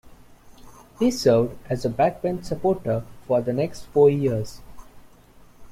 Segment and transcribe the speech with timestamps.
[0.97, 4.59] He served as a backbench supporter for the next four years.